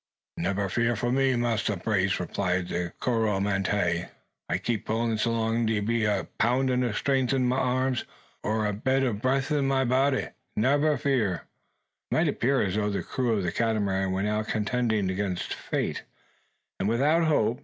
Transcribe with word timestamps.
"Nebba 0.37 0.67
fear 0.69 0.95
fo' 0.95 1.11
me, 1.11 1.35
Massa 1.35 1.77
Brace!" 1.77 2.19
replied 2.19 2.69
the 2.69 2.91
Coromantee. 2.99 4.05
"A 4.49 4.57
keep 4.57 4.87
pullin' 4.87 5.15
so 5.19 5.31
long's 5.31 5.67
de 5.67 5.79
be 5.79 6.05
a 6.05 6.27
poun' 6.39 6.71
o' 6.83 6.91
trength 6.91 7.33
in 7.33 7.45
ma 7.47 7.57
arms, 7.57 8.03
or 8.41 8.65
a 8.65 8.73
bit 8.73 9.03
o' 9.03 9.13
breff 9.13 9.51
in 9.51 9.67
ma 9.67 9.85
body. 9.85 10.29
Nebba 10.57 10.97
fear!" 10.97 11.43
It 12.09 12.15
might 12.15 12.27
appear 12.27 12.63
as 12.63 12.73
though 12.77 12.89
the 12.89 13.03
crew 13.03 13.33
of 13.33 13.43
the 13.43 13.51
Catamaran 13.51 14.11
were 14.11 14.23
now 14.23 14.41
contending 14.41 15.07
against 15.11 15.53
fate, 15.53 16.01
and 16.79 16.89
without 16.89 17.25
hope. 17.25 17.59